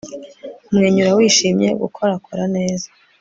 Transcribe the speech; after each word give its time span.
umwenyura 0.69 1.11
wishimye, 1.17 1.69
gukorakora 1.81 2.43
neza 2.55 2.87